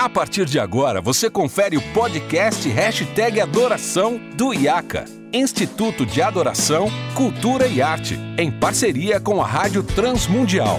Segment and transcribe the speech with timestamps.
[0.00, 6.88] A partir de agora, você confere o podcast Hashtag Adoração do IACA, Instituto de Adoração,
[7.14, 10.78] Cultura e Arte, em parceria com a Rádio Transmundial.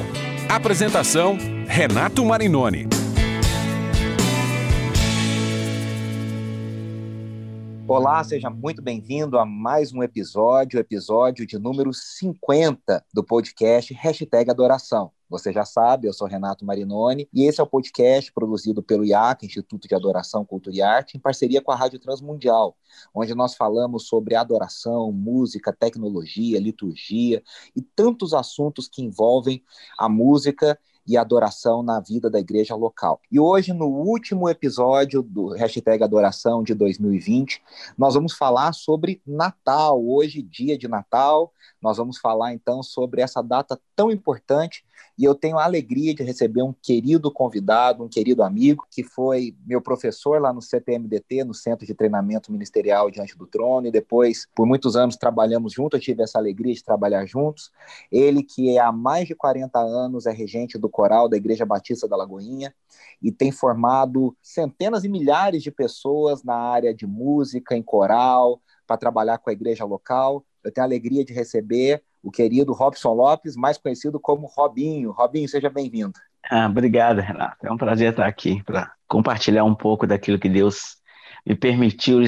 [0.50, 1.38] Apresentação,
[1.68, 2.88] Renato Marinoni.
[7.88, 14.50] Olá, seja muito bem-vindo a mais um episódio, episódio de número 50 do podcast Hashtag
[14.50, 15.12] Adoração.
[15.32, 19.46] Você já sabe, eu sou Renato Marinoni e esse é o podcast produzido pelo IAC,
[19.46, 22.76] Instituto de Adoração, Cultura e Arte, em parceria com a Rádio Transmundial,
[23.16, 27.42] onde nós falamos sobre adoração, música, tecnologia, liturgia
[27.74, 29.64] e tantos assuntos que envolvem
[29.98, 30.78] a música
[31.08, 33.20] e adoração na vida da igreja local.
[33.32, 37.62] E hoje, no último episódio do hashtag Adoração de 2020,
[37.98, 40.06] nós vamos falar sobre Natal.
[40.06, 44.86] Hoje, dia de Natal, nós vamos falar então sobre essa data tão importante
[45.18, 49.56] e eu tenho a alegria de receber um querido convidado, um querido amigo, que foi
[49.66, 54.48] meu professor lá no CTMDT, no Centro de Treinamento Ministerial Diante do Trono, e depois,
[54.56, 57.72] por muitos anos, trabalhamos juntos, eu tive essa alegria de trabalhar juntos.
[58.12, 62.16] Ele, que há mais de 40 anos é regente do coral da Igreja Batista da
[62.16, 62.74] Lagoinha
[63.22, 68.98] e tem formado centenas e milhares de pessoas na área de música, em coral, para
[68.98, 70.46] trabalhar com a igreja local.
[70.64, 75.12] Eu tenho a alegria de receber o querido Robson Lopes, mais conhecido como Robinho.
[75.12, 76.14] Robinho, seja bem-vindo.
[76.50, 77.66] Ah, obrigado, Renato.
[77.66, 80.98] É um prazer estar aqui para compartilhar um pouco daquilo que Deus
[81.46, 82.22] me permitiu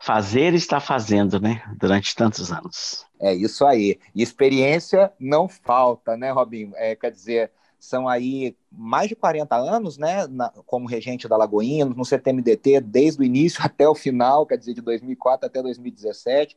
[0.00, 3.04] fazer e estar fazendo, né, durante tantos anos.
[3.20, 3.98] É isso aí.
[4.14, 6.72] E experiência não falta, né, Robinho?
[6.76, 11.84] É, quer dizer, são aí mais de 40 anos, né, na, como regente da Lagoinha,
[11.84, 16.56] no CTMDT, desde o início até o final, quer dizer, de 2004 até 2017,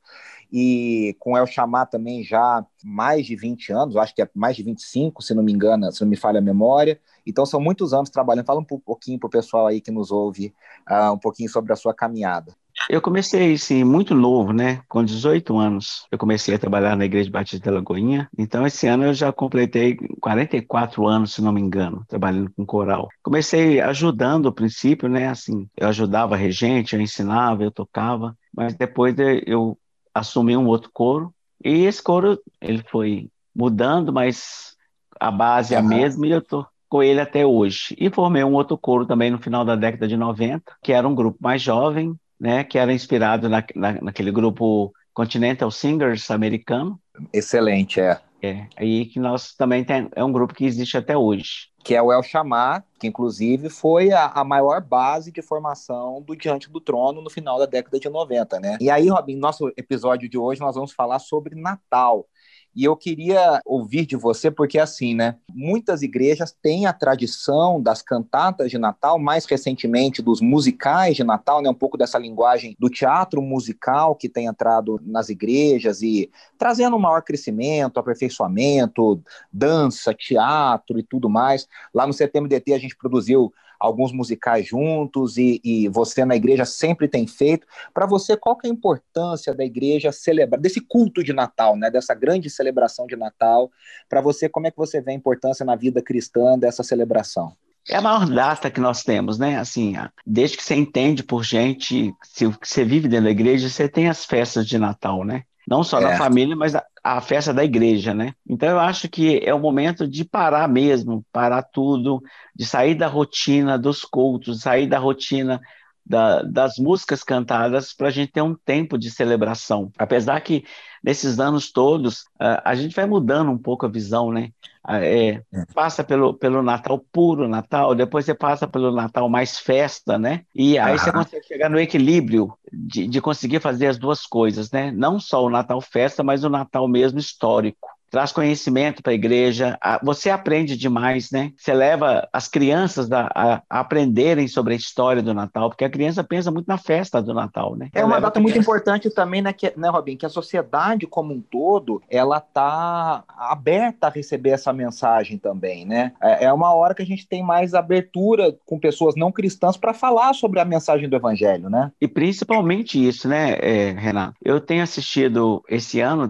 [0.51, 4.63] e com El Chamar também já mais de 20 anos, acho que é mais de
[4.63, 8.09] 25, se não me engano, se não me falha a memória, então são muitos anos
[8.09, 10.53] trabalhando, fala um pouquinho para o pessoal aí que nos ouve,
[10.89, 12.55] uh, um pouquinho sobre a sua caminhada.
[12.89, 14.81] Eu comecei, sim, muito novo, né?
[14.87, 18.29] Com 18 anos, eu comecei a trabalhar na Igreja Batista da Lagoinha.
[18.37, 23.07] Então, esse ano eu já completei 44 anos, se não me engano, trabalhando com coral.
[23.23, 25.27] Comecei ajudando ao princípio, né?
[25.27, 28.35] Assim, eu ajudava a regente, eu ensinava, eu tocava.
[28.53, 29.15] Mas depois
[29.45, 29.77] eu
[30.13, 31.33] assumi um outro coro.
[31.63, 34.75] E esse coro, ele foi mudando, mas
[35.19, 37.95] a base é a mesma e eu tô com ele até hoje.
[37.97, 41.15] E formei um outro coro também no final da década de 90, que era um
[41.15, 46.99] grupo mais jovem, né, que era inspirado na, na, naquele grupo Continental Singers americano.
[47.31, 48.19] Excelente, é.
[48.41, 51.69] É, aí que nós também tem, é um grupo que existe até hoje.
[51.83, 56.35] Que é o El Chamar, que inclusive foi a, a, maior base de formação do
[56.35, 58.77] Diante do Trono no final da década de 90, né?
[58.81, 62.25] E aí, Robin, nosso episódio de hoje nós vamos falar sobre Natal.
[62.73, 65.35] E eu queria ouvir de você, porque assim, né?
[65.53, 71.61] Muitas igrejas têm a tradição das cantatas de Natal, mais recentemente dos musicais de Natal,
[71.61, 71.69] né?
[71.69, 76.99] Um pouco dessa linguagem do teatro musical que tem entrado nas igrejas e trazendo um
[76.99, 79.21] maior crescimento, aperfeiçoamento,
[79.51, 81.67] dança, teatro e tudo mais.
[81.93, 87.07] Lá no CTMDT a gente produziu alguns musicais juntos e, e você na igreja sempre
[87.07, 87.65] tem feito.
[87.91, 91.89] Para você, qual que é a importância da igreja celebrar, desse culto de Natal, né,
[91.89, 93.71] dessa grande celebração de Natal?
[94.07, 97.53] Para você, como é que você vê a importância na vida cristã dessa celebração?
[97.89, 99.57] É a maior data que nós temos, né?
[99.57, 104.07] Assim, desde que você entende por gente, se você vive dentro da igreja, você tem
[104.07, 105.43] as festas de Natal, né?
[105.67, 106.03] Não só é.
[106.03, 108.33] na família, mas a, a, festa da igreja, né?
[108.47, 112.21] Então eu acho que é o momento de parar mesmo, parar tudo,
[112.55, 115.61] de sair da rotina dos cultos, sair da rotina
[116.05, 119.91] da, das músicas cantadas para a gente ter um tempo de celebração.
[119.97, 120.63] Apesar que
[121.03, 124.51] nesses anos todos a gente vai mudando um pouco a visão, né?
[124.87, 130.17] É, é, passa pelo, pelo Natal puro, Natal, depois você passa pelo Natal mais festa,
[130.17, 130.43] né?
[130.55, 134.91] E aí você consegue chegar no equilíbrio de, de conseguir fazer as duas coisas, né?
[134.91, 139.79] Não só o Natal festa, mas o Natal mesmo histórico traz conhecimento para a igreja,
[140.03, 141.53] você aprende demais, né?
[141.57, 146.21] Você leva as crianças a, a, aprenderem sobre a história do Natal, porque a criança
[146.21, 147.89] pensa muito na festa do Natal, né?
[147.93, 151.41] É uma data muito importante também, né, que, né, Robin, que a sociedade como um
[151.41, 156.11] todo, ela tá aberta a receber essa mensagem também, né?
[156.21, 159.93] É, é uma hora que a gente tem mais abertura com pessoas não cristãs para
[159.93, 161.91] falar sobre a mensagem do evangelho, né?
[162.01, 164.35] E principalmente isso, né, é, Renato?
[164.43, 166.29] Eu tenho assistido esse ano,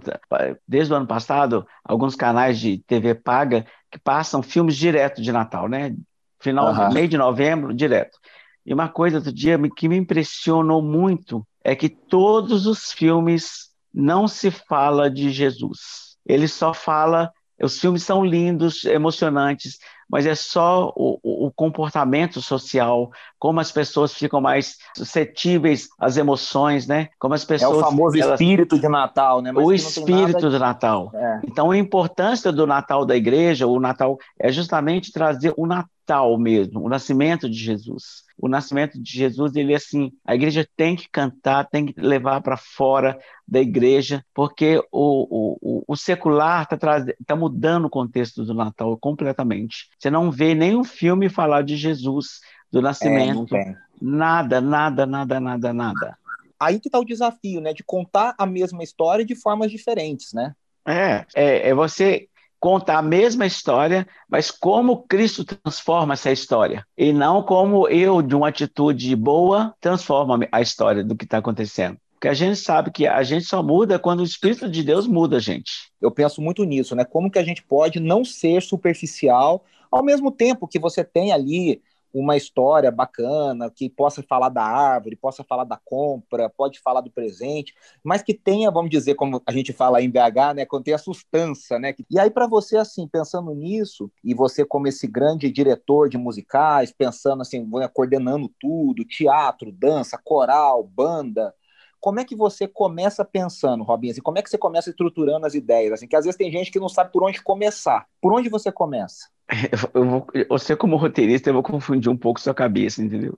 [0.67, 5.67] desde o ano passado, alguns canais de TV paga que passam filmes direto de Natal,
[5.67, 5.95] né?
[6.39, 6.93] Final, uhum.
[6.93, 8.17] meio de novembro, direto.
[8.65, 14.27] E uma coisa do dia que me impressionou muito é que todos os filmes não
[14.27, 16.17] se fala de Jesus.
[16.25, 17.31] Ele só fala,
[17.61, 19.77] os filmes são lindos, emocionantes,
[20.11, 23.09] mas é só o, o, comportamento social,
[23.39, 27.07] como as pessoas ficam mais suscetíveis às emoções, né?
[27.17, 27.77] Como as pessoas.
[27.77, 28.33] É o famoso elas...
[28.33, 29.53] espírito de Natal, né?
[29.53, 30.49] Mas o espírito de...
[30.49, 31.11] do Natal.
[31.13, 31.39] É.
[31.45, 36.83] Então, a importância do Natal da igreja, o Natal, é justamente trazer o Natal mesmo,
[36.83, 41.69] o nascimento de Jesus o nascimento de Jesus, ele assim, a igreja tem que cantar,
[41.69, 47.85] tem que levar para fora da igreja, porque o, o, o secular está tá mudando
[47.85, 49.89] o contexto do Natal completamente.
[49.99, 52.39] Você não vê nenhum filme falar de Jesus,
[52.71, 53.55] do nascimento.
[53.55, 56.17] É, nada, nada, nada, nada, nada.
[56.59, 57.73] Aí que está o desafio, né?
[57.73, 60.55] De contar a mesma história de formas diferentes, né?
[60.83, 62.27] É, é, é você
[62.61, 66.85] conta a mesma história, mas como Cristo transforma essa história.
[66.95, 71.97] E não como eu, de uma atitude boa, transforma a história do que está acontecendo.
[72.13, 75.37] Porque a gente sabe que a gente só muda quando o Espírito de Deus muda
[75.37, 75.91] a gente.
[75.99, 77.03] Eu penso muito nisso, né?
[77.03, 81.81] Como que a gente pode não ser superficial, ao mesmo tempo que você tem ali
[82.13, 87.11] uma história bacana, que possa falar da árvore, possa falar da compra, pode falar do
[87.11, 87.73] presente,
[88.03, 91.79] mas que tenha, vamos dizer, como a gente fala em BH, né, que tenha sustância,
[91.79, 91.93] né?
[92.09, 96.91] E aí para você assim, pensando nisso, e você como esse grande diretor de musicais,
[96.91, 101.53] pensando assim, coordenando tudo, teatro, dança, coral, banda,
[102.01, 104.11] como é que você começa pensando, Robinho?
[104.11, 105.93] Assim, como é que você começa estruturando as ideias?
[105.93, 108.07] Assim, que às vezes tem gente que não sabe por onde começar.
[108.19, 109.29] Por onde você começa?
[109.93, 113.37] Eu vou, você, como roteirista, eu vou confundir um pouco sua cabeça, entendeu?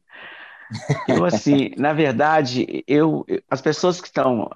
[1.08, 4.48] Eu, assim, na verdade, eu, as pessoas que estão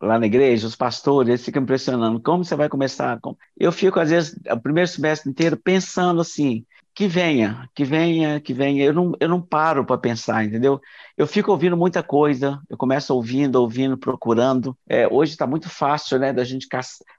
[0.00, 2.20] lá na igreja, os pastores, eles ficam impressionando.
[2.20, 3.18] Como você vai começar?
[3.56, 8.54] Eu fico, às vezes, o primeiro semestre inteiro pensando assim, que venha, que venha, que
[8.54, 8.84] venha.
[8.84, 10.80] Eu não, eu não paro para pensar, entendeu?
[11.16, 14.76] Eu fico ouvindo muita coisa, eu começo ouvindo, ouvindo, procurando.
[14.88, 16.68] É, hoje está muito fácil, né, da gente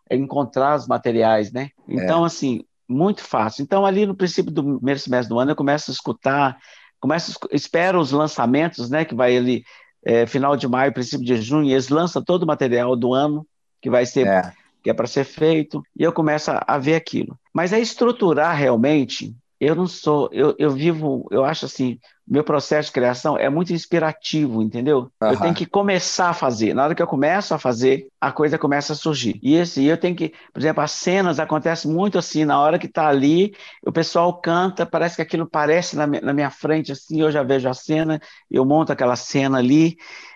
[0.10, 1.72] encontrar os materiais, né?
[1.88, 2.28] Então, é.
[2.28, 3.64] assim, muito fácil.
[3.64, 6.58] Então, ali no princípio do primeiro semestre do ano, eu começo a escutar,
[7.00, 9.66] começo, espero os lançamentos, né, que vai ali
[10.06, 13.46] é, final de maio, princípio de junho, eles lançam todo o material do ano
[13.82, 14.54] que vai ser é.
[14.82, 17.38] que é para ser feito, e eu começo a, a ver aquilo.
[17.54, 21.98] Mas é estruturar realmente eu não sou, eu, eu vivo, eu acho assim,
[22.28, 25.12] meu processo de criação é muito inspirativo, entendeu?
[25.22, 25.30] Uhum.
[25.32, 26.74] Eu tenho que começar a fazer.
[26.74, 29.40] Na hora que eu começo a fazer, a coisa começa a surgir.
[29.42, 32.88] E esse, eu tenho que, por exemplo, as cenas acontecem muito assim, na hora que
[32.88, 33.54] está ali,
[33.86, 37.70] o pessoal canta, parece que aquilo parece na, na minha frente, assim, eu já vejo
[37.70, 38.20] a cena,
[38.50, 39.96] eu monto aquela cena ali,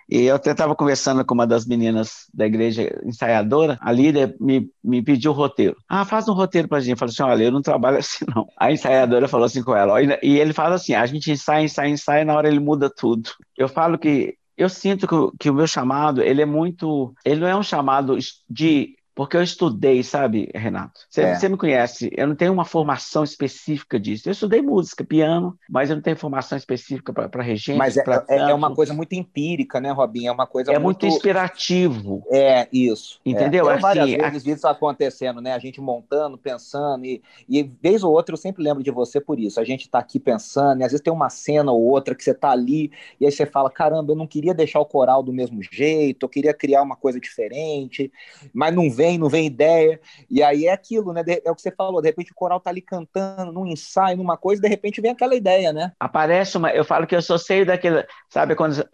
[0.10, 4.70] e eu até estava conversando com uma das meninas da igreja ensaiadora, a líder me,
[4.84, 5.78] me pediu o roteiro.
[5.88, 6.92] Ah, faz um roteiro para a gente.
[6.92, 8.48] Eu falei assim: olha, eu não trabalho assim, não.
[8.58, 12.26] A ensaiadora falou assim com ela, e ele fala assim: a gente ensaia, ensaia, ensaia,
[12.26, 13.30] na hora ele muda tudo.
[13.56, 17.48] Eu falo que eu sinto que, que, o meu chamado, ele é muito, ele não
[17.48, 18.18] é um chamado
[18.50, 21.02] de porque eu estudei, sabe, Renato?
[21.10, 21.36] Você, é.
[21.36, 24.30] você, me conhece, eu não tenho uma formação específica disso.
[24.30, 27.78] Eu estudei música, piano, mas eu não tenho formação específica para regente.
[27.78, 30.30] Mas é, é, é, uma coisa muito empírica, né, Robinho?
[30.30, 31.06] É uma coisa é muito...
[31.06, 32.24] muito inspirativo.
[32.32, 33.20] É, isso.
[33.26, 33.70] Entendeu?
[33.70, 33.78] É.
[33.78, 35.52] Várias assim, vezes vi isso acontecendo, né?
[35.52, 39.38] A gente montando, pensando, e, e vez ou outra eu sempre lembro de você por
[39.38, 39.60] isso.
[39.60, 42.32] A gente está aqui pensando, e às vezes tem uma cena ou outra que você
[42.32, 42.90] está ali,
[43.20, 46.30] e aí você fala, caramba, eu não queria deixar o coral do mesmo jeito, eu
[46.30, 48.10] queria criar uma coisa diferente,
[48.54, 50.00] mas não vem vem, não vem ideia.
[50.30, 51.24] E aí é aquilo, né?
[51.44, 54.38] É o que você falou, de repente o coral tá ali cantando, num ensaio, numa
[54.38, 55.92] coisa, de repente vem aquela ideia, né?
[56.00, 56.72] Aparece uma.
[56.72, 58.06] Eu falo que eu sou cheio daquele.
[58.30, 58.88] Sabe quando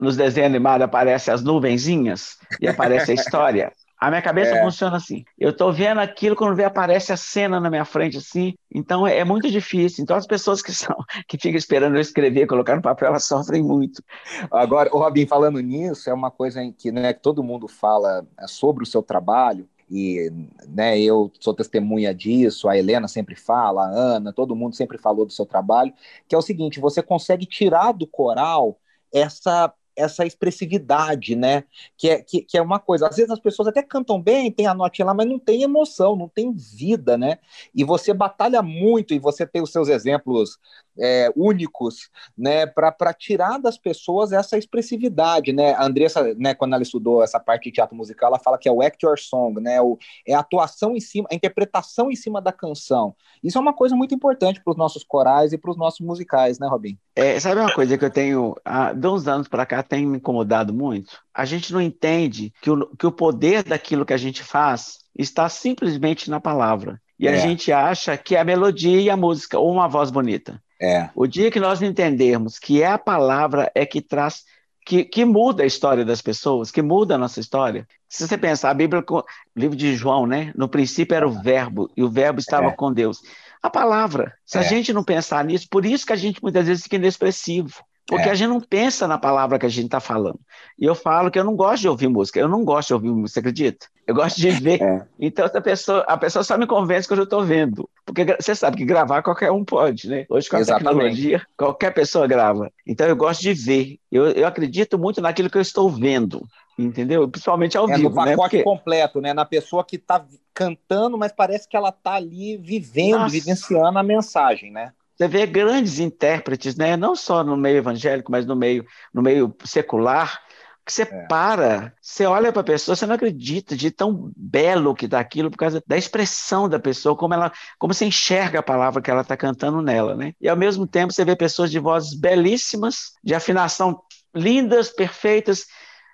[0.00, 3.72] nos desenhos animados aparecem as nuvenzinhas e aparece a história?
[4.00, 4.62] A minha cabeça é.
[4.62, 5.26] funciona assim.
[5.38, 8.54] Eu estou vendo aquilo, quando vê, aparece a cena na minha frente, assim.
[8.74, 10.02] Então é, é, muito difícil.
[10.02, 10.96] Então as pessoas que são
[11.28, 14.02] que ficam esperando eu escrever, colocar no papel, elas sofrem muito.
[14.50, 18.26] Agora, o Robin, falando nisso, é uma coisa em que, né, que todo mundo fala
[18.38, 19.68] é, sobre o seu trabalho.
[19.90, 20.32] E
[20.68, 25.26] né, eu sou testemunha disso, a Helena sempre fala, a Ana, todo mundo sempre falou
[25.26, 25.92] do seu trabalho,
[26.26, 28.78] que é o seguinte: você consegue tirar do coral
[29.12, 31.64] essa essa expressividade, né?
[31.96, 33.08] Que é, que, que, é uma coisa.
[33.08, 36.16] Às vezes as pessoas até cantam bem, tem a notinha lá, mas não tem emoção,
[36.16, 37.38] não tem vida, né?
[37.74, 40.58] E você batalha muito e você tem os seus exemplos
[40.98, 42.66] é, únicos, né?
[42.66, 45.72] Para tirar das pessoas essa expressividade, né?
[45.74, 46.54] A Andressa, né?
[46.54, 49.18] Quando ela estudou essa parte de teatro musical, ela fala que é o act your
[49.18, 49.80] song, né?
[49.80, 53.14] O, é a atuação em cima, a interpretação em cima da canção.
[53.42, 56.58] Isso é uma coisa muito importante para os nossos corais e para os nossos musicais,
[56.58, 56.98] né, Robin?
[57.14, 60.72] É, sabe uma coisa que eu tenho, há uns anos para cá, tem me incomodado
[60.72, 61.18] muito?
[61.34, 65.48] A gente não entende que o, que o poder daquilo que a gente faz está
[65.48, 67.00] simplesmente na palavra.
[67.18, 67.34] E é.
[67.34, 70.62] a gente acha que é a melodia e a música, ou uma voz bonita.
[70.80, 71.10] É.
[71.14, 74.44] O dia que nós entendermos que é a palavra é que traz,
[74.86, 77.86] que, que muda a história das pessoas, que muda a nossa história.
[78.08, 79.22] Se você pensar, a Bíblia, o
[79.54, 80.52] livro de João, né?
[80.56, 82.72] No princípio era o verbo, e o verbo estava é.
[82.72, 83.20] com Deus.
[83.62, 84.34] A palavra.
[84.44, 84.60] Se é.
[84.60, 87.84] a gente não pensar nisso, por isso que a gente muitas vezes fica inexpressivo.
[88.10, 88.32] Porque é.
[88.32, 90.40] a gente não pensa na palavra que a gente está falando.
[90.76, 92.40] E eu falo que eu não gosto de ouvir música.
[92.40, 93.86] Eu não gosto de ouvir música, você acredita?
[94.04, 94.80] Eu gosto de ver.
[94.90, 95.02] É.
[95.20, 97.88] Então a pessoa, a pessoa só me convence quando eu estou vendo.
[98.04, 100.26] Porque você sabe que gravar qualquer um pode, né?
[100.28, 100.94] Hoje com a Exatamente.
[100.94, 102.72] tecnologia, qualquer pessoa grava.
[102.84, 103.98] Então eu gosto de ver.
[104.10, 106.44] Eu, eu acredito muito naquilo que eu estou vendo.
[106.76, 107.28] Entendeu?
[107.28, 108.08] Principalmente ao é, vivo.
[108.08, 108.36] No pacote né?
[108.36, 108.62] Porque...
[108.64, 109.32] completo, né?
[109.32, 113.32] Na pessoa que está cantando, mas parece que ela está ali vivendo, Nossa.
[113.32, 114.92] vivenciando a mensagem, né?
[115.20, 116.96] Você vê grandes intérpretes, né?
[116.96, 120.40] não só no meio evangélico, mas no meio, no meio secular,
[120.82, 121.26] que você é.
[121.26, 125.50] para, você olha para a pessoa, você não acredita de tão belo que está aquilo
[125.50, 129.20] por causa da expressão da pessoa, como ela, como você enxerga a palavra que ela
[129.20, 130.32] está cantando nela, né?
[130.40, 134.00] E ao mesmo tempo você vê pessoas de vozes belíssimas, de afinação
[134.34, 135.66] lindas, perfeitas,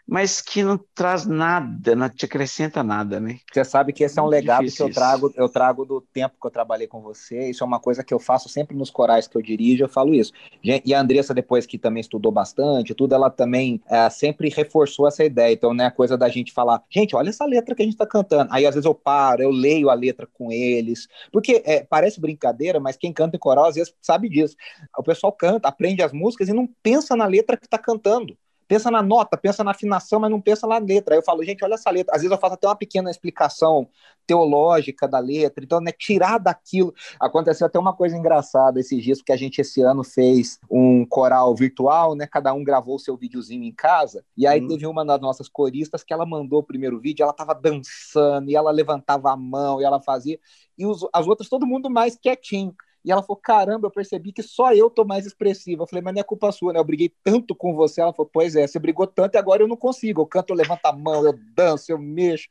[0.06, 3.40] mas que não traz nada, não te acrescenta nada, né?
[3.52, 6.36] Você sabe que esse é um Muito legado que eu trago, eu trago do tempo
[6.40, 7.50] que eu trabalhei com você.
[7.50, 10.14] Isso é uma coisa que eu faço sempre nos corais que eu dirijo, eu falo
[10.14, 10.32] isso.
[10.62, 15.24] E a Andressa, depois que também estudou bastante, tudo, ela também é, sempre reforçou essa
[15.24, 15.52] ideia.
[15.52, 18.06] Então, né, a coisa da gente falar, gente, olha essa letra que a gente está
[18.06, 18.52] cantando.
[18.52, 21.08] Aí, às vezes, eu paro, eu leio a letra com eles.
[21.32, 24.54] Porque é, parece brincadeira, mas quem canta em coral, às vezes, sabe disso.
[24.96, 28.36] O pessoal canta, aprende as músicas e não pensa na letra que está cantando
[28.66, 31.14] pensa na nota, pensa na afinação, mas não pensa na letra.
[31.14, 32.14] Aí eu falo, gente, olha essa letra.
[32.14, 33.88] Às vezes eu faço até uma pequena explicação
[34.26, 36.92] teológica da letra, então, né, tirar daquilo.
[37.20, 41.54] Aconteceu até uma coisa engraçada esses dias, porque a gente esse ano fez um coral
[41.54, 44.66] virtual, né, cada um gravou seu videozinho em casa, e aí hum.
[44.66, 48.56] teve uma das nossas coristas que ela mandou o primeiro vídeo, ela tava dançando, e
[48.56, 50.38] ela levantava a mão, e ela fazia,
[50.76, 52.74] e os, as outras, todo mundo mais quietinho.
[53.06, 55.84] E ela falou: caramba, eu percebi que só eu tô mais expressiva.
[55.84, 56.80] Eu falei, mas não é culpa sua, né?
[56.80, 58.00] Eu briguei tanto com você.
[58.00, 60.22] Ela falou: pois é, você brigou tanto e agora eu não consigo.
[60.22, 62.48] Eu canto, eu levanto a mão, eu danço, eu mexo.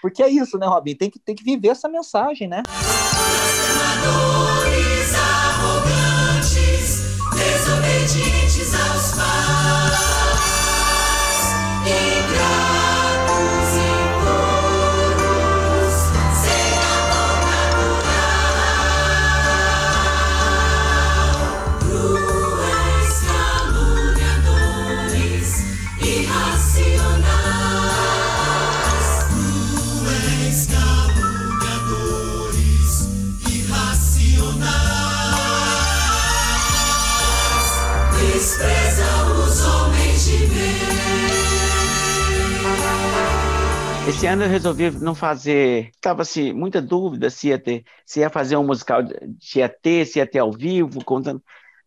[0.00, 0.94] Porque é isso, né, Robin?
[0.94, 2.62] Tem que, tem que viver essa mensagem, né?
[5.66, 7.02] arrogantes,
[7.34, 9.85] desobedientes aos pais.
[44.06, 45.90] Esse ano eu resolvi não fazer.
[45.94, 49.02] Estava assim, muita dúvida se ia ter, se ia fazer um musical,
[49.40, 51.42] se ia ter, se ia ter ao vivo, contando.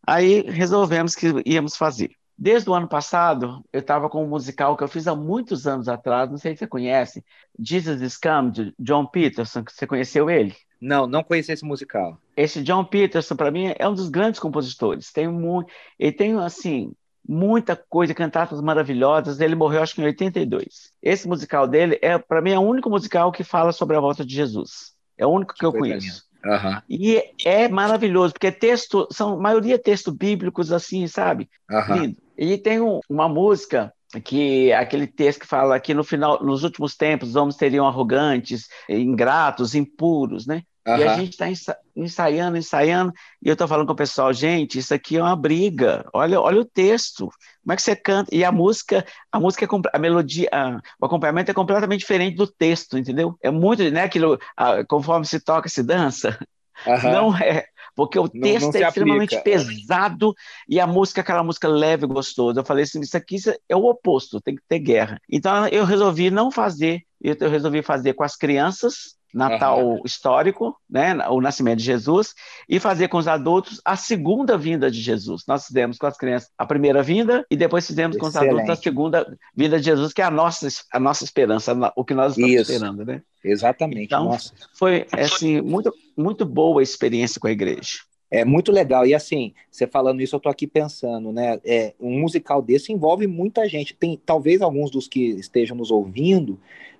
[0.05, 2.11] Aí resolvemos que íamos fazer.
[2.37, 5.87] Desde o ano passado, eu estava com um musical que eu fiz há muitos anos
[5.87, 7.23] atrás, não sei se você conhece,
[7.57, 10.55] Jesus is Come, de John Peterson, você conheceu ele?
[10.81, 12.17] Não, não conheci esse musical.
[12.35, 15.11] Esse John Peterson, para mim, é um dos grandes compositores.
[15.11, 16.93] Tem muito, ele tem assim
[17.29, 19.39] muita coisa, cantatas maravilhosas.
[19.39, 20.91] Ele morreu, acho que em 82.
[21.01, 24.25] Esse musical dele é, para mim, é o único musical que fala sobre a volta
[24.25, 24.93] de Jesus.
[25.15, 26.23] É o único que, que eu conheço.
[26.43, 26.81] Uhum.
[26.89, 31.47] E é maravilhoso, porque texto, são maioria textos bíblicos, assim, sabe?
[31.69, 31.95] Uhum.
[31.95, 32.17] Lindo.
[32.35, 33.93] E tem um, uma música
[34.23, 38.67] que aquele texto que fala que no final, nos últimos tempos, os homens seriam arrogantes,
[38.89, 40.63] ingratos, impuros, né?
[40.87, 40.97] Uhum.
[40.97, 41.47] E a gente está
[41.95, 46.05] ensaiando, ensaiando, e eu estou falando com o pessoal, gente, isso aqui é uma briga.
[46.13, 47.29] Olha, olha o texto,
[47.61, 48.33] como é que você canta?
[48.33, 52.47] E a música, a música, é a melodia, a, o acompanhamento é completamente diferente do
[52.47, 53.37] texto, entendeu?
[53.41, 54.03] É muito, né?
[54.03, 56.37] Aquilo, a, conforme se toca, se dança.
[56.87, 57.11] Uhum.
[57.11, 59.59] Não é, porque o texto não, não é extremamente aplica.
[59.59, 60.33] pesado
[60.67, 62.61] e a música é aquela música leve e gostosa.
[62.61, 63.35] Eu falei assim, isso aqui
[63.67, 65.19] é o oposto, tem que ter guerra.
[65.29, 70.01] Então eu resolvi não fazer, eu resolvi fazer com as crianças Natal uhum.
[70.05, 72.33] histórico, né, o nascimento de Jesus,
[72.67, 75.43] e fazer com os adultos a segunda vinda de Jesus.
[75.47, 78.33] Nós fizemos com as crianças a primeira vinda e depois fizemos Excelente.
[78.33, 81.75] com os adultos a segunda vinda de Jesus, que é a nossa, a nossa esperança,
[81.95, 82.71] o que nós estamos Isso.
[82.71, 83.21] esperando, né?
[83.43, 84.03] Exatamente.
[84.03, 84.53] Então, nossa.
[84.73, 87.99] foi assim, muito, muito boa a experiência com a igreja.
[88.31, 89.05] É muito legal.
[89.05, 91.59] E assim, você falando isso, eu tô aqui pensando, né?
[91.65, 93.95] É, um musical desse envolve muita gente.
[93.95, 96.59] Tem talvez alguns dos que estejam nos ouvindo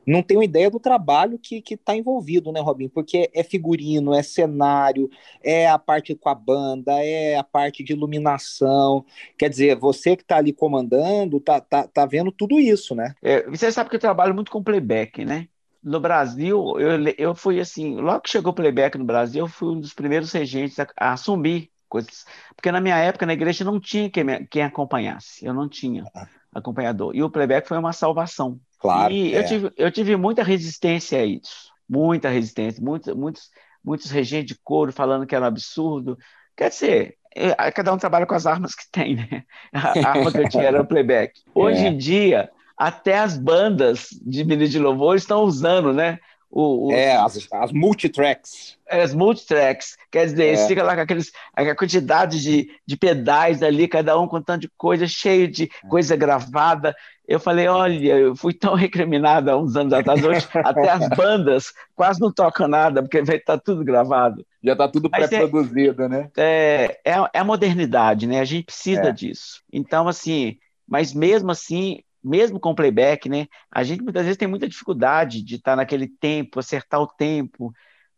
[0.10, 2.90] não tenham ideia do trabalho que está envolvido, né, Robin?
[2.90, 5.10] Porque é figurino, é cenário,
[5.44, 9.06] é a parte com a banda, é a parte de iluminação.
[9.38, 13.14] Quer dizer, você que está ali comandando, tá, tá, tá vendo tudo isso, né?
[13.22, 15.48] É, você sabe que eu trabalho muito com playback, né?
[15.84, 19.70] No Brasil, eu, eu fui assim, logo que chegou o playback no Brasil, eu fui
[19.70, 22.26] um dos primeiros regentes a, a assumir coisas.
[22.56, 26.04] Porque na minha época, na igreja, não tinha quem, me, quem acompanhasse, eu não tinha
[26.16, 26.28] ah.
[26.54, 27.16] acompanhador.
[27.16, 28.60] E o playback foi uma salvação.
[28.78, 29.14] Claro.
[29.14, 29.40] E é.
[29.40, 33.50] eu, tive, eu tive muita resistência a isso, muita resistência, muitos, muitos,
[33.84, 36.18] muitos regentes de coro falando que era um absurdo.
[36.56, 39.44] Quer dizer, é, cada um trabalha com as armas que tem, né?
[39.74, 41.42] A arma que eu tinha era o playback.
[41.54, 41.88] Hoje é.
[41.88, 46.18] em dia, até as bandas de menino de louvor estão usando, né?
[46.50, 48.78] O, o, é, as, as multitracks.
[48.88, 49.98] É, as multitracks.
[50.10, 50.66] Quer dizer, é.
[50.66, 54.72] fica lá com aqueles, a quantidade de, de pedais ali, cada um com tanto de
[54.78, 55.88] coisa, cheio de é.
[55.90, 56.96] coisa gravada.
[57.28, 61.74] Eu falei, olha, eu fui tão recriminada há uns anos atrás, hoje até as bandas
[61.96, 64.44] quase não tocam nada, porque está tudo gravado.
[64.64, 66.32] Já está tudo é pré-produzido, é, né?
[66.38, 68.40] É, é, é a modernidade, né?
[68.40, 69.62] A gente precisa disso.
[69.72, 70.58] Então, assim,
[70.88, 73.48] mas mesmo assim, mesmo com playback, né?
[73.72, 77.74] A gente muitas vezes tem muita dificuldade de estar naquele tempo, acertar o tempo,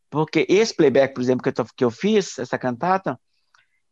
[0.09, 3.19] porque esse playback, por exemplo, que eu, tô, que eu fiz, essa cantata,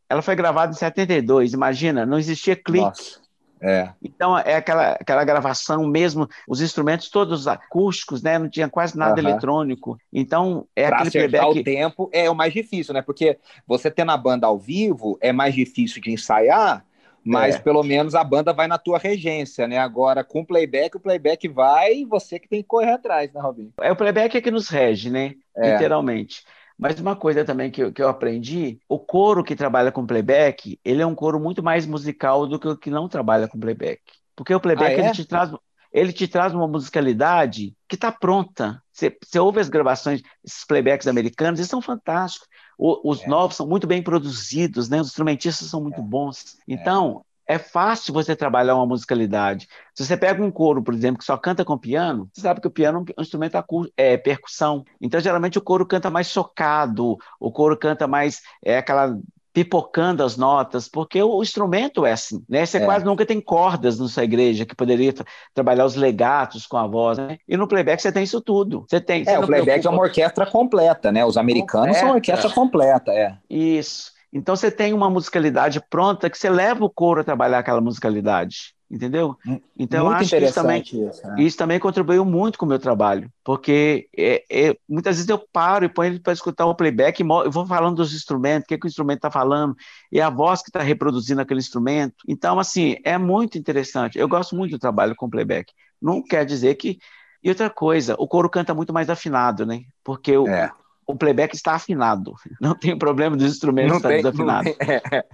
[0.09, 2.85] ela foi gravada em 72, imagina, não existia clique.
[2.85, 3.21] Nossa.
[3.61, 3.89] É.
[4.01, 8.39] Então é aquela, aquela gravação mesmo, os instrumentos todos acústicos, né?
[8.39, 9.97] Não tinha quase nada eletrônico.
[10.13, 11.59] Então é pra aquele playback.
[11.59, 13.01] o tempo é o mais difícil, né?
[13.01, 13.37] Porque
[13.67, 16.85] você ter na banda ao vivo é mais difícil de ensaiar,
[17.23, 17.59] mas é.
[17.59, 19.77] pelo menos a banda vai na tua regência, né?
[19.77, 23.71] Agora, com playback, o playback vai e você que tem que correr atrás, né, Robin?
[23.81, 25.35] É o playback é que nos rege, né?
[25.55, 25.73] É.
[25.73, 26.43] Literalmente.
[26.77, 30.79] Mas uma coisa também que eu, que eu aprendi, o coro que trabalha com playback,
[30.83, 34.01] ele é um coro muito mais musical do que o que não trabalha com playback.
[34.33, 35.05] Porque o playback ah, é?
[35.07, 35.51] ele te traz
[35.91, 38.81] ele te traz uma musicalidade que está pronta.
[38.91, 42.47] Você, você, ouve as gravações, esses playbacks americanos, eles são fantásticos.
[42.77, 43.27] O, os é.
[43.27, 45.01] novos são muito bem produzidos, né?
[45.01, 46.03] os instrumentistas são muito é.
[46.03, 46.57] bons.
[46.59, 46.73] É.
[46.73, 47.55] Então, é.
[47.55, 49.67] é fácil você trabalhar uma musicalidade.
[49.95, 52.67] Se você pega um coro, por exemplo, que só canta com piano, você sabe que
[52.67, 53.57] o piano é um instrumento
[53.97, 54.85] é percussão.
[55.01, 59.17] Então, geralmente, o coro canta mais socado, o coro canta mais é aquela
[59.53, 62.65] pipocando as notas, porque o, instrumento é assim, né?
[62.65, 62.85] Você é.
[62.85, 66.87] quase nunca tem cordas na sua igreja que poderia tra trabalhar os legatos com a
[66.87, 67.37] voz, né?
[67.47, 68.85] E no playback você tem isso tudo.
[68.87, 69.23] Você tem.
[69.23, 69.89] Você é, o playback preocupa...
[69.89, 71.25] é uma orquestra completa, né?
[71.25, 71.99] Os americanos completa.
[71.99, 73.37] são uma orquestra completa, é.
[73.49, 74.11] Isso.
[74.31, 78.75] Então você tem uma musicalidade pronta que você leva o coro a trabalhar aquela musicalidade
[78.89, 79.37] entendeu?
[79.77, 81.35] Então muito acho que isso também, isso, né?
[81.37, 85.85] isso também contribuiu muito com o meu trabalho, porque é, é, muitas vezes eu paro
[85.85, 88.77] e ponho ele para escutar o playback, e eu vou falando dos instrumentos, o que,
[88.77, 89.75] que o instrumento está falando,
[90.11, 92.15] e a voz que está reproduzindo aquele instrumento.
[92.27, 94.17] Então, assim, é muito interessante.
[94.17, 95.71] Eu gosto muito do trabalho com playback.
[96.01, 96.97] Não quer dizer que.
[97.41, 99.83] E outra coisa, o coro canta muito mais afinado, né?
[100.03, 100.71] Porque o, é
[101.09, 102.35] o playback está afinado.
[102.61, 104.75] Não tem problema dos instrumentos estar desafinados.
[104.79, 105.25] É, é.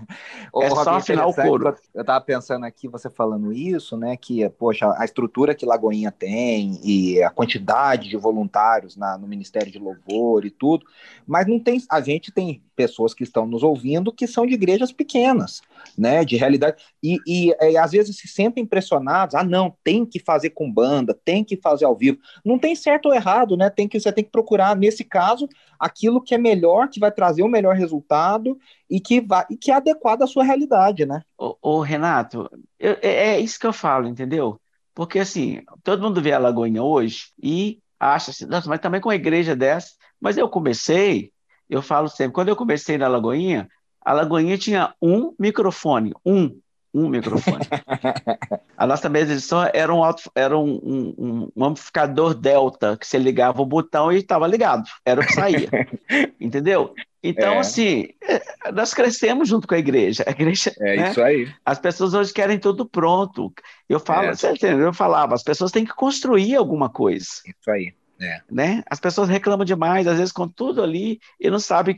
[0.63, 1.75] é só afinar o couro.
[1.93, 4.15] Eu estava pensando aqui, você falando isso, né?
[4.15, 9.71] Que, poxa, a estrutura que Lagoinha tem e a quantidade de voluntários na, no Ministério
[9.71, 10.85] de Louvor e tudo,
[11.27, 11.81] mas não tem.
[11.89, 15.61] A gente tem pessoas que estão nos ouvindo que são de igrejas pequenas,
[15.97, 16.23] né?
[16.23, 16.81] De realidade.
[17.01, 19.35] E, e, e às vezes se sentem impressionados.
[19.35, 22.19] Ah, não, tem que fazer com banda, tem que fazer ao vivo.
[22.43, 23.69] Não tem certo ou errado, né?
[23.69, 25.47] Tem que, você tem que procurar, nesse caso,
[25.85, 28.57] aquilo que é melhor, que vai trazer o melhor resultado
[28.89, 31.21] e que, vai, e que é adequado à sua realidade, né?
[31.37, 34.59] Ô, ô Renato, eu, é, é isso que eu falo, entendeu?
[34.93, 39.09] Porque assim, todo mundo vê a Lagoinha hoje e acha assim, nossa, mas também com
[39.09, 39.91] uma igreja dessa.
[40.19, 41.31] Mas eu comecei,
[41.69, 43.69] eu falo sempre, quando eu comecei na Lagoinha,
[44.01, 46.59] a Lagoinha tinha um microfone, um
[46.95, 47.65] um microfone.
[48.77, 53.07] a nossa mesa de som era um, alto, era um, um, um, amplificador Delta, que
[53.07, 54.83] você ligava o botão e estava ligado.
[55.05, 55.69] Era o que saía.
[56.39, 56.93] Entendeu?
[57.23, 57.59] Então, é.
[57.59, 60.23] assim, é, nós crescemos junto com a igreja.
[60.27, 61.09] A igreja é né?
[61.09, 61.51] isso aí.
[61.65, 63.51] As pessoas hoje querem tudo pronto.
[63.89, 64.35] Eu falo, é.
[64.35, 64.87] você entendeu?
[64.87, 67.25] Eu falava, as pessoas têm que construir alguma coisa.
[67.45, 67.93] Isso aí.
[68.21, 68.41] É.
[68.49, 68.83] Né?
[68.89, 71.95] As pessoas reclamam demais, às vezes com tudo ali, e não sabem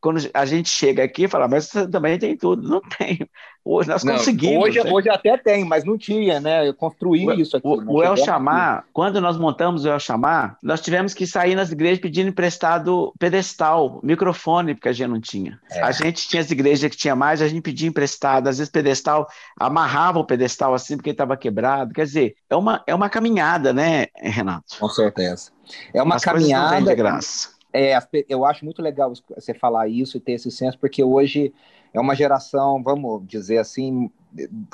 [0.00, 2.68] quando a gente chega aqui e fala, mas você também tem tudo.
[2.68, 3.28] Não tem.
[3.64, 4.64] Hoje nós não, conseguimos.
[4.64, 4.90] Hoje, né?
[4.90, 6.66] hoje até tem, mas não tinha, né?
[6.66, 7.66] Eu construí o, isso aqui.
[7.66, 11.70] O, o El Chamar, quando nós montamos o El Chamar, nós tivemos que sair nas
[11.70, 15.60] igrejas pedindo emprestado pedestal, microfone, porque a gente não tinha.
[15.70, 15.82] É.
[15.82, 18.48] A gente tinha as igrejas que tinha mais, a gente pedia emprestado.
[18.48, 21.92] Às vezes pedestal, amarrava o pedestal assim, porque estava quebrado.
[21.92, 24.78] Quer dizer, é uma, é uma caminhada, né, Renato?
[24.78, 25.50] Com certeza.
[25.92, 26.80] É uma As caminhada.
[26.80, 31.02] de graça é, eu acho muito legal você falar isso e ter esse senso, porque
[31.02, 31.52] hoje
[31.92, 34.10] é uma geração, vamos dizer assim,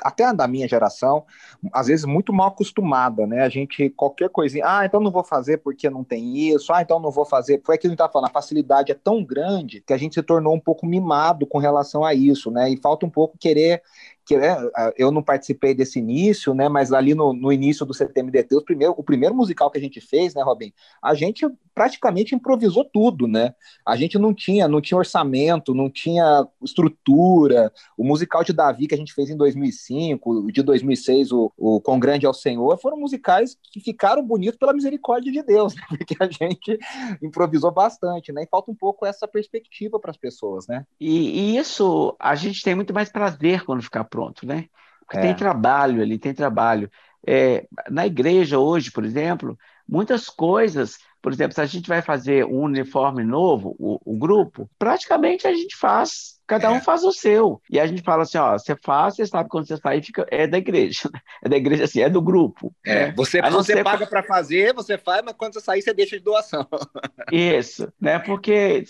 [0.03, 1.23] até da minha geração,
[1.71, 3.41] às vezes muito mal acostumada, né?
[3.41, 6.99] A gente, qualquer coisinha, ah, então não vou fazer porque não tem isso, ah, então
[6.99, 7.61] não vou fazer.
[7.63, 10.23] Foi aquilo que a gente falando, a facilidade é tão grande que a gente se
[10.23, 12.69] tornou um pouco mimado com relação a isso, né?
[12.69, 13.81] E falta um pouco querer
[14.25, 14.57] que é,
[14.97, 16.67] eu não participei desse início, né?
[16.67, 20.01] Mas ali no, no início do CTMDT, o primeiro, o primeiro musical que a gente
[20.01, 20.73] fez, né, Robin?
[21.01, 23.53] A gente praticamente improvisou tudo, né?
[23.85, 27.71] A gente não tinha, não tinha orçamento, não tinha estrutura.
[27.97, 31.81] O musical de Davi que a gente fez em 2005, o de 2006, o, o
[31.81, 35.81] Com Grande ao Senhor, foram musicais que ficaram bonitos pela misericórdia de Deus, né?
[35.89, 36.79] porque a gente
[37.21, 38.43] improvisou bastante, né?
[38.43, 40.85] E falta um pouco essa perspectiva para as pessoas, né?
[40.99, 44.69] E, e, isso a gente tem muito mais prazer quando ficar pronto, né?
[45.01, 45.21] Porque é.
[45.21, 46.89] tem trabalho ali, tem trabalho.
[47.27, 52.45] É, na igreja hoje, por exemplo, muitas coisas por exemplo, se a gente vai fazer
[52.45, 56.81] um uniforme novo, o, o grupo, praticamente a gente faz, cada um é.
[56.81, 57.59] faz o seu.
[57.67, 60.45] E a gente fala assim: ó, você faz, você sabe quando você sair, fica, é
[60.45, 61.09] da igreja.
[61.43, 62.71] É da igreja, assim, é do grupo.
[62.85, 63.13] É, né?
[63.15, 66.67] você, você paga para fazer, você faz, mas quando você sair, você deixa de doação.
[67.31, 68.19] Isso, né?
[68.19, 68.83] Porque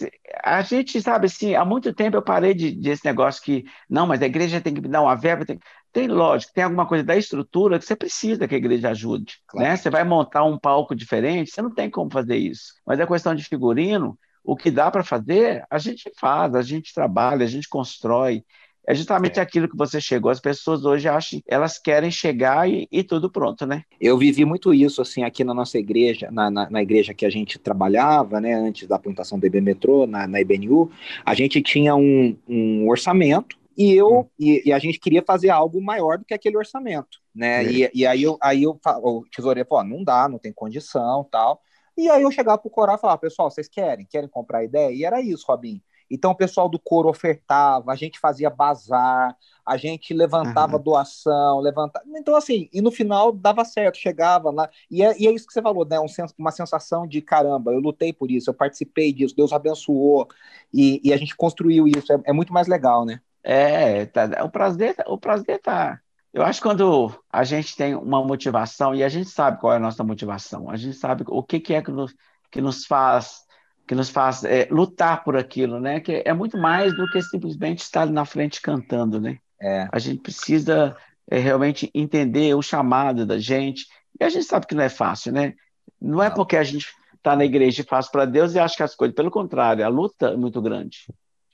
[0.44, 4.22] a gente sabe assim, há muito tempo eu parei de, desse negócio que, não, mas
[4.22, 5.58] a igreja tem que me dar uma verba, tem...
[5.96, 9.38] Tem, lógico, tem alguma coisa da estrutura que você precisa que a igreja ajude.
[9.48, 9.66] Claro.
[9.66, 9.78] Né?
[9.78, 12.74] Você vai montar um palco diferente, você não tem como fazer isso.
[12.86, 16.94] Mas é questão de figurino, o que dá para fazer, a gente faz, a gente
[16.94, 18.44] trabalha, a gente constrói.
[18.86, 19.42] É justamente é.
[19.42, 20.30] aquilo que você chegou.
[20.30, 23.84] As pessoas hoje acham, elas querem chegar e, e, tudo pronto, né?
[23.98, 27.30] Eu vivi muito isso, assim, aqui na nossa igreja, na, na, na igreja que a
[27.30, 30.92] gente trabalhava, né, antes da plantação do IB Metrô, na, na IBNU,
[31.26, 34.30] a gente tinha um, um orçamento e eu hum.
[34.40, 37.62] e, e, a gente queria fazer algo maior do que aquele orçamento, né?
[37.62, 37.70] Hum.
[37.70, 41.62] E, e aí eu aí eu o tesoureiro falou, não dá, não tem condição, tal.
[41.98, 44.06] E aí eu chegava pro coral e falava, pessoal, vocês querem?
[44.06, 44.92] Querem comprar ideia?
[44.92, 45.82] E era isso, Robin.
[46.10, 49.36] Então o pessoal do coro ofertava, a gente fazia bazar,
[49.66, 50.84] a gente levantava uhum.
[50.84, 52.06] doação, levantava.
[52.16, 54.70] Então, assim, e no final dava certo, chegava lá.
[54.90, 56.00] E é, e é isso que você falou, né?
[56.00, 56.06] Um,
[56.38, 60.28] uma sensação de caramba, eu lutei por isso, eu participei disso, Deus abençoou,
[60.74, 62.14] e, e a gente construiu isso.
[62.14, 63.20] É, é muito mais legal, né?
[63.48, 66.00] É, tá, o prazer, o prazer tá.
[66.34, 69.76] Eu acho que quando a gente tem uma motivação e a gente sabe qual é
[69.78, 72.14] a nossa motivação, a gente sabe o que, que é que nos,
[72.52, 73.46] que nos faz
[73.88, 76.00] que nos faz é, lutar por aquilo, né?
[76.00, 79.38] Que é muito mais do que simplesmente estar ali na frente cantando, né?
[79.62, 79.88] É.
[79.92, 80.98] A gente precisa
[81.30, 83.86] é, realmente entender o chamado da gente
[84.20, 85.54] e a gente sabe que não é fácil, né?
[86.02, 88.84] Não é porque a gente está na igreja e faz para Deus e acha que
[88.84, 91.06] as coisas, pelo contrário, a luta é muito grande.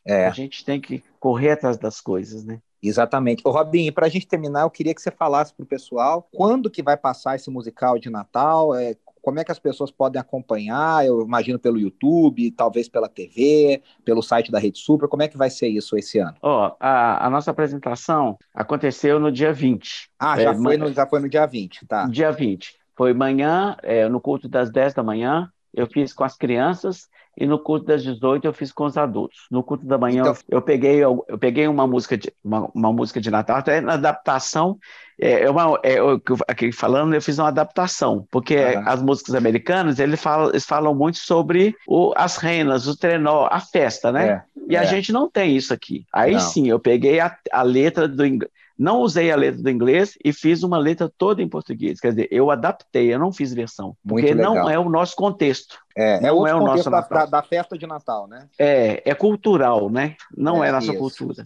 [0.05, 0.27] É.
[0.27, 2.59] A gente tem que correr atrás das coisas, né?
[2.81, 3.43] Exatamente.
[3.45, 6.69] Ô, Robin, para a gente terminar, eu queria que você falasse para o pessoal quando
[6.69, 11.05] que vai passar esse musical de Natal, é, como é que as pessoas podem acompanhar,
[11.05, 15.37] eu imagino pelo YouTube, talvez pela TV, pelo site da Rede Super, como é que
[15.37, 16.35] vai ser isso esse ano?
[16.41, 20.09] Ó, oh, a, a, nossa apresentação aconteceu no dia 20.
[20.19, 22.07] Ah, já, é, foi, no, já foi no dia 20, tá.
[22.07, 22.75] Dia 20.
[22.95, 27.45] Foi manhã, é, no culto das 10 da manhã, eu fiz com as crianças e
[27.45, 29.45] no culto das 18 eu fiz com os adultos.
[29.49, 30.35] No culto da manhã então...
[30.49, 33.93] eu, peguei eu, eu, peguei uma música de uma, uma, música de Natal, até na
[33.93, 34.77] adaptação,
[35.19, 38.83] é, é uma, é, eu, aqui falando, eu fiz uma adaptação, porque uhum.
[38.85, 43.59] as músicas americanas eles falam, eles falam muito sobre o, as reinas, o trenó, a
[43.59, 44.29] festa, né?
[44.29, 44.85] É, e a é.
[44.85, 46.05] gente não tem isso aqui.
[46.13, 46.39] Aí não.
[46.39, 50.33] sim, eu peguei a, a letra do inglês não usei a letra do inglês e
[50.33, 51.99] fiz uma letra toda em português.
[51.99, 53.95] Quer dizer, eu adaptei, eu não fiz versão.
[54.03, 54.55] Muito porque legal.
[54.55, 55.77] não é o nosso contexto.
[55.95, 58.47] É, é não é, é o nosso da, da, da, festa de Natal, né?
[58.57, 60.15] É, é cultural, né?
[60.35, 60.99] Não é, é nossa isso.
[60.99, 61.43] cultura.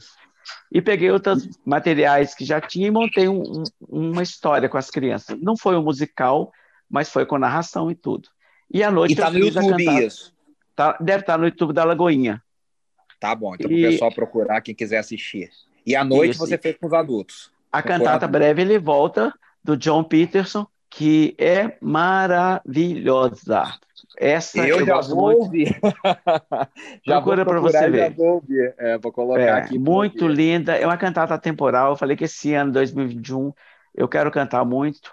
[0.72, 4.90] E peguei outros materiais que já tinha e montei um, um, uma história com as
[4.90, 5.40] crianças.
[5.42, 6.52] Não foi um musical,
[6.90, 8.30] mas foi com narração e tudo.
[8.72, 9.14] E à noite.
[9.14, 10.34] E tá no YouTube isso?
[10.76, 12.44] Tá, deve estar tá no YouTube da Lagoinha.
[13.20, 13.86] Tá bom, então e...
[13.86, 15.50] o pessoal procurar quem quiser assistir.
[15.86, 16.40] E à noite Isso.
[16.40, 17.52] você fez com os adultos.
[17.72, 23.64] A cantata breve ele volta do John Peterson, que é maravilhosa.
[24.18, 25.42] Essa eu, eu já gosto vou muito.
[25.44, 25.80] ouvir.
[27.06, 27.98] já Procura para você ver.
[27.98, 28.74] Já vou ouvir.
[28.78, 29.78] É, vou colocar é, aqui.
[29.78, 30.76] Muito linda.
[30.76, 31.92] É uma cantata temporal.
[31.92, 33.54] Eu falei que esse ano, 2021,
[33.94, 35.12] eu quero cantar muito,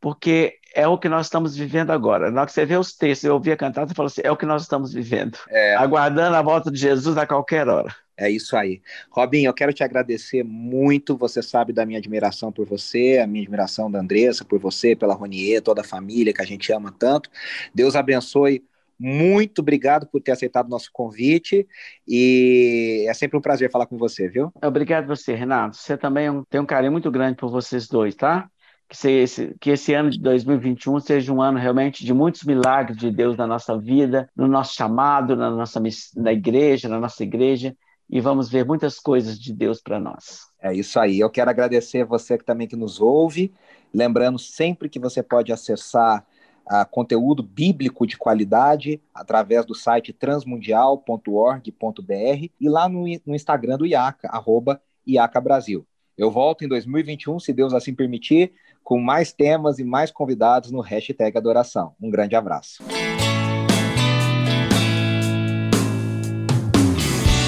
[0.00, 2.30] porque é o que nós estamos vivendo agora.
[2.30, 4.30] Na hora que você vê os textos, eu ouvi a cantata e falou assim: é
[4.30, 5.38] o que nós estamos vivendo.
[5.48, 5.74] É.
[5.76, 7.94] Aguardando a volta de Jesus a qualquer hora.
[8.16, 8.80] É isso aí.
[9.10, 11.16] Robin, eu quero te agradecer muito.
[11.16, 15.14] Você sabe da minha admiração por você, a minha admiração da Andressa por você, pela
[15.14, 17.30] Ronier, toda a família que a gente ama tanto.
[17.74, 18.64] Deus abençoe.
[18.98, 21.66] Muito obrigado por ter aceitado o nosso convite
[22.06, 24.52] e é sempre um prazer falar com você, viu?
[24.62, 25.76] Obrigado você, Renato.
[25.76, 28.48] Você também é tem um carinho muito grande por vocês dois, tá?
[28.92, 33.10] Que esse, que esse ano de 2021 seja um ano realmente de muitos milagres de
[33.10, 35.82] Deus na nossa vida, no nosso chamado, na nossa
[36.14, 37.74] na igreja, na nossa igreja
[38.12, 40.42] e vamos ver muitas coisas de Deus para nós.
[40.60, 41.18] É isso aí.
[41.18, 43.54] Eu quero agradecer você que também que nos ouve,
[43.92, 46.22] lembrando sempre que você pode acessar
[46.66, 53.86] uh, conteúdo bíblico de qualidade através do site transmundial.org.br e lá no, no Instagram do
[53.86, 55.86] IACA, arroba IACA Brasil.
[56.16, 60.80] Eu volto em 2021, se Deus assim permitir, com mais temas e mais convidados no
[60.80, 61.94] hashtag Adoração.
[62.00, 62.82] Um grande abraço.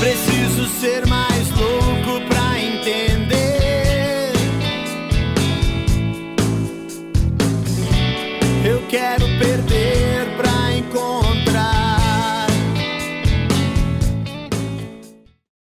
[0.01, 0.34] Preciso